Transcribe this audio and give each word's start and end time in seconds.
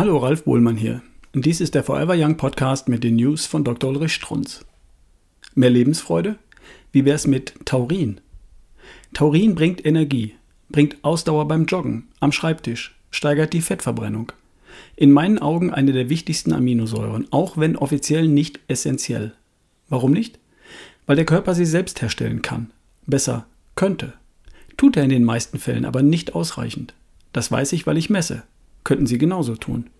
Hallo, 0.00 0.16
Ralf 0.16 0.44
Bohlmann 0.44 0.78
hier. 0.78 1.02
Dies 1.34 1.60
ist 1.60 1.74
der 1.74 1.84
Forever 1.84 2.14
Young 2.16 2.38
Podcast 2.38 2.88
mit 2.88 3.04
den 3.04 3.16
News 3.16 3.44
von 3.44 3.64
Dr. 3.64 3.90
Ulrich 3.90 4.14
Strunz. 4.14 4.64
Mehr 5.54 5.68
Lebensfreude? 5.68 6.36
Wie 6.90 7.04
wär's 7.04 7.26
mit 7.26 7.52
Taurin? 7.66 8.18
Taurin 9.12 9.54
bringt 9.54 9.84
Energie, 9.84 10.36
bringt 10.70 10.96
Ausdauer 11.04 11.46
beim 11.48 11.66
Joggen, 11.66 12.08
am 12.18 12.32
Schreibtisch, 12.32 12.96
steigert 13.10 13.52
die 13.52 13.60
Fettverbrennung. 13.60 14.32
In 14.96 15.12
meinen 15.12 15.38
Augen 15.38 15.70
eine 15.70 15.92
der 15.92 16.08
wichtigsten 16.08 16.54
Aminosäuren, 16.54 17.26
auch 17.30 17.58
wenn 17.58 17.76
offiziell 17.76 18.26
nicht 18.26 18.58
essentiell. 18.68 19.34
Warum 19.90 20.12
nicht? 20.12 20.38
Weil 21.04 21.16
der 21.16 21.26
Körper 21.26 21.54
sie 21.54 21.66
selbst 21.66 22.00
herstellen 22.00 22.40
kann. 22.40 22.70
Besser 23.06 23.44
könnte. 23.74 24.14
Tut 24.78 24.96
er 24.96 25.04
in 25.04 25.10
den 25.10 25.24
meisten 25.24 25.58
Fällen 25.58 25.84
aber 25.84 26.02
nicht 26.02 26.34
ausreichend. 26.34 26.94
Das 27.34 27.52
weiß 27.52 27.74
ich, 27.74 27.86
weil 27.86 27.98
ich 27.98 28.08
messe. 28.08 28.44
Könnten 28.84 29.06
Sie 29.06 29.18
genauso 29.18 29.56
tun. 29.56 29.90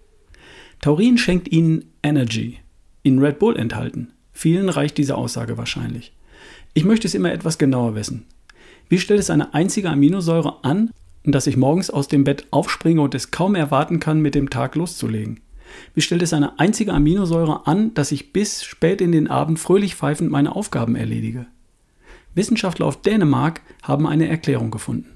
Taurin 0.81 1.19
schenkt 1.19 1.53
Ihnen 1.53 1.85
Energy. 2.03 2.59
In 3.03 3.19
Red 3.19 3.39
Bull 3.39 3.57
enthalten. 3.57 4.13
Vielen 4.33 4.69
reicht 4.69 4.99
diese 4.99 5.17
Aussage 5.17 5.59
wahrscheinlich. 5.59 6.13
Ich 6.73 6.85
möchte 6.85 7.07
es 7.07 7.15
immer 7.15 7.33
etwas 7.33 7.59
genauer 7.59 7.95
wissen. 7.95 8.27
Wie 8.89 8.99
stellt 8.99 9.21
es 9.21 9.31
eine 9.31 9.55
einzige 9.55 9.91
Aminosäure 9.91 10.65
an, 10.65 10.91
dass 11.25 11.47
ich 11.47 11.57
morgens 11.57 11.91
aus 11.91 12.09
dem 12.09 12.25
Bett 12.25 12.47
aufspringe 12.51 13.03
und 13.03 13.15
es 13.15 13.31
kaum 13.31 13.55
erwarten 13.55 14.01
kann, 14.01 14.21
mit 14.21 14.35
dem 14.35 14.51
Tag 14.51 14.75
loszulegen? 14.75 15.41
Wie 15.95 16.01
stellt 16.01 16.23
es 16.23 16.33
eine 16.33 16.59
einzige 16.59 16.93
Aminosäure 16.93 17.67
an, 17.67 17.95
dass 17.95 18.13
ich 18.13 18.33
bis 18.33 18.65
spät 18.65 19.01
in 19.01 19.13
den 19.13 19.29
Abend 19.29 19.59
fröhlich 19.59 19.95
pfeifend 19.95 20.31
meine 20.31 20.57
Aufgaben 20.57 20.97
erledige? 20.97 21.47
Wissenschaftler 22.35 22.87
aus 22.87 23.03
Dänemark 23.03 23.61
haben 23.83 24.07
eine 24.07 24.29
Erklärung 24.29 24.71
gefunden. 24.71 25.09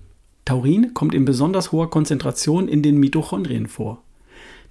Taurin 0.44 0.92
kommt 0.94 1.14
in 1.14 1.24
besonders 1.24 1.72
hoher 1.72 1.90
Konzentration 1.90 2.68
in 2.68 2.82
den 2.82 2.98
Mitochondrien 2.98 3.66
vor. 3.66 4.02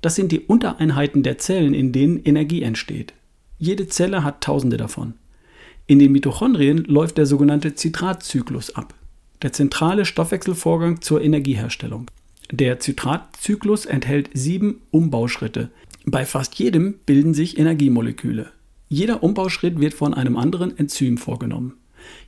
Das 0.01 0.15
sind 0.15 0.31
die 0.31 0.41
Untereinheiten 0.41 1.23
der 1.23 1.37
Zellen, 1.37 1.73
in 1.73 1.91
denen 1.91 2.21
Energie 2.23 2.61
entsteht. 2.61 3.13
Jede 3.57 3.87
Zelle 3.87 4.23
hat 4.23 4.41
tausende 4.41 4.77
davon. 4.77 5.13
In 5.87 5.99
den 5.99 6.11
Mitochondrien 6.11 6.83
läuft 6.85 7.17
der 7.17 7.25
sogenannte 7.25 7.75
Zitratzyklus 7.75 8.75
ab, 8.75 8.93
der 9.41 9.53
zentrale 9.53 10.05
Stoffwechselvorgang 10.05 11.01
zur 11.01 11.21
Energieherstellung. 11.21 12.09
Der 12.51 12.79
Zitratzyklus 12.79 13.85
enthält 13.85 14.29
sieben 14.33 14.81
Umbauschritte. 14.91 15.69
Bei 16.05 16.25
fast 16.25 16.55
jedem 16.55 16.95
bilden 17.05 17.33
sich 17.33 17.57
Energiemoleküle. 17.57 18.51
Jeder 18.89 19.23
Umbauschritt 19.23 19.79
wird 19.79 19.93
von 19.93 20.13
einem 20.13 20.37
anderen 20.37 20.77
Enzym 20.77 21.17
vorgenommen. 21.17 21.73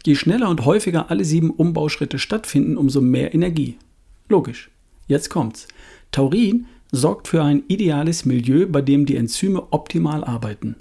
Je 0.06 0.16
schneller 0.16 0.50
und 0.50 0.66
häufiger 0.66 1.10
alle 1.10 1.26
sieben 1.26 1.50
Umbauschritte 1.50 2.20
stattfinden, 2.20 2.78
umso 2.78 3.02
mehr 3.02 3.34
Energie. 3.34 3.78
Logisch. 4.30 4.70
Jetzt 5.08 5.30
kommt's. 5.30 5.68
Taurin 6.12 6.66
sorgt 6.92 7.28
für 7.28 7.44
ein 7.44 7.64
ideales 7.68 8.26
Milieu, 8.26 8.68
bei 8.68 8.82
dem 8.82 9.06
die 9.06 9.16
Enzyme 9.16 9.62
optimal 9.72 10.24
arbeiten. 10.24 10.76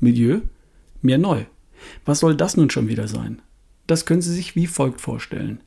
Milieu? 0.00 0.40
Mehr 1.02 1.18
neu. 1.18 1.44
Was 2.04 2.20
soll 2.20 2.36
das 2.36 2.56
nun 2.56 2.70
schon 2.70 2.88
wieder 2.88 3.08
sein? 3.08 3.40
Das 3.86 4.06
können 4.06 4.22
Sie 4.22 4.32
sich 4.32 4.56
wie 4.56 4.66
folgt 4.66 5.00
vorstellen. 5.00 5.60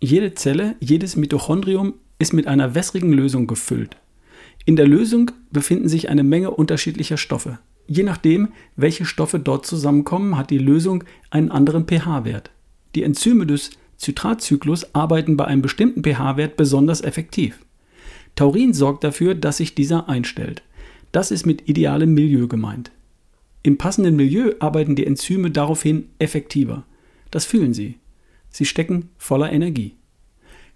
Jede 0.00 0.34
Zelle, 0.34 0.76
jedes 0.80 1.16
Mitochondrium 1.16 1.94
ist 2.18 2.32
mit 2.32 2.46
einer 2.46 2.74
wässrigen 2.74 3.12
Lösung 3.12 3.46
gefüllt. 3.46 3.96
In 4.66 4.76
der 4.76 4.86
Lösung 4.86 5.30
befinden 5.50 5.88
sich 5.88 6.08
eine 6.08 6.22
Menge 6.22 6.50
unterschiedlicher 6.50 7.16
Stoffe. 7.16 7.58
Je 7.86 8.02
nachdem, 8.02 8.48
welche 8.76 9.04
Stoffe 9.04 9.38
dort 9.38 9.66
zusammenkommen, 9.66 10.36
hat 10.36 10.50
die 10.50 10.58
Lösung 10.58 11.04
einen 11.30 11.50
anderen 11.50 11.86
pH-Wert. 11.86 12.50
Die 12.94 13.02
Enzyme 13.02 13.46
des 13.46 13.70
Zitratzyklus 13.96 14.94
arbeiten 14.94 15.36
bei 15.36 15.44
einem 15.44 15.62
bestimmten 15.62 16.02
pH-Wert 16.02 16.56
besonders 16.56 17.02
effektiv. 17.02 17.58
Taurin 18.36 18.74
sorgt 18.74 19.04
dafür, 19.04 19.34
dass 19.34 19.58
sich 19.58 19.74
dieser 19.74 20.08
einstellt. 20.08 20.62
Das 21.12 21.30
ist 21.30 21.46
mit 21.46 21.68
idealem 21.68 22.14
Milieu 22.14 22.48
gemeint. 22.48 22.90
Im 23.62 23.78
passenden 23.78 24.16
Milieu 24.16 24.52
arbeiten 24.58 24.96
die 24.96 25.06
Enzyme 25.06 25.50
daraufhin 25.50 26.08
effektiver. 26.18 26.84
Das 27.30 27.44
fühlen 27.44 27.72
Sie. 27.72 27.98
Sie 28.50 28.64
stecken 28.64 29.10
voller 29.16 29.52
Energie. 29.52 29.94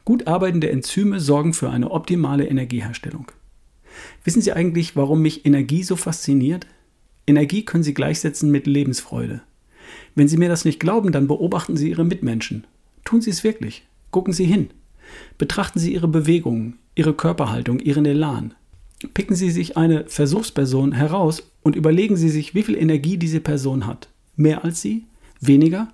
Gut 0.05 0.27
arbeitende 0.27 0.71
Enzyme 0.71 1.21
sorgen 1.21 1.53
für 1.53 1.71
eine 1.71 1.91
optimale 1.91 2.47
Energieherstellung. 2.47 3.31
Wissen 4.25 4.41
Sie 4.43 4.53
eigentlich, 4.53 4.97
warum 4.97 5.21
mich 5.21 5.45
Energie 5.45 5.83
so 5.83 5.97
fasziniert? 5.97 6.67
Energie 7.29 7.65
können 7.65 7.85
Sie 7.85 7.95
gleichsetzen 7.95 8.51
mit 8.51 8.67
Lebensfreude. 8.67 9.43
Wenn 10.15 10.29
Sie 10.29 10.37
mir 10.37 10.49
das 10.49 10.65
nicht 10.65 10.81
glauben, 10.81 11.13
dann 11.13 11.29
beobachten 11.29 11.77
Sie 11.77 11.91
Ihre 11.91 12.05
Mitmenschen. 12.05 12.67
Tun 13.05 13.21
Sie 13.21 13.31
es 13.31 13.45
wirklich. 13.45 13.87
Gucken 14.11 14.33
Sie 14.33 14.47
hin. 14.47 14.71
Betrachten 15.37 15.79
Sie 15.79 15.93
Ihre 15.93 16.09
Bewegungen, 16.09 16.79
Ihre 16.95 17.15
Körperhaltung, 17.15 17.81
Ihren 17.81 18.07
Elan. 18.07 18.55
Picken 19.15 19.37
Sie 19.37 19.51
sich 19.51 19.77
eine 19.77 20.07
Versuchsperson 20.07 20.93
heraus 20.93 21.51
und 21.63 21.77
überlegen 21.77 22.17
Sie 22.17 22.31
sich, 22.31 22.55
wie 22.55 22.63
viel 22.63 22.77
Energie 22.77 23.17
diese 23.17 23.41
Person 23.41 23.87
hat. 23.87 24.09
Mehr 24.35 24.65
als 24.65 24.81
Sie? 24.81 25.05
Weniger? 25.41 25.93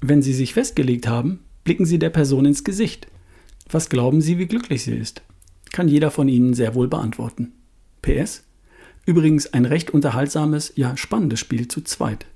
Wenn 0.00 0.22
Sie 0.22 0.32
sich 0.32 0.54
festgelegt 0.54 1.08
haben, 1.08 1.40
blicken 1.64 1.86
Sie 1.86 1.98
der 1.98 2.10
Person 2.10 2.44
ins 2.44 2.64
Gesicht. 2.64 3.08
Was 3.70 3.88
glauben 3.88 4.20
Sie, 4.20 4.38
wie 4.38 4.46
glücklich 4.46 4.84
sie 4.84 4.94
ist? 4.94 5.22
Kann 5.72 5.88
jeder 5.88 6.10
von 6.10 6.28
Ihnen 6.28 6.54
sehr 6.54 6.74
wohl 6.74 6.88
beantworten. 6.88 7.52
PS? 8.02 8.44
Übrigens 9.04 9.52
ein 9.52 9.64
recht 9.64 9.90
unterhaltsames, 9.90 10.72
ja 10.76 10.96
spannendes 10.96 11.40
Spiel 11.40 11.66
zu 11.66 11.82
zweit. 11.82 12.26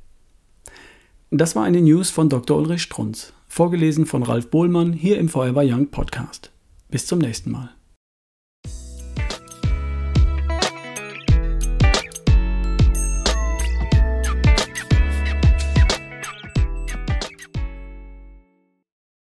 Das 1.31 1.55
war 1.55 1.65
eine 1.65 1.81
News 1.81 2.11
von 2.11 2.29
Dr. 2.29 2.57
Ulrich 2.57 2.83
Strunz, 2.83 3.33
vorgelesen 3.47 4.07
von 4.07 4.23
Ralf 4.23 4.51
Bohlmann 4.51 4.93
hier 4.93 5.19
im 5.19 5.29
Forever 5.29 5.63
Young 5.65 5.89
Podcast. 5.89 6.51
Bis 6.89 7.07
zum 7.07 7.19
nächsten 7.19 7.51
Mal. 7.51 7.76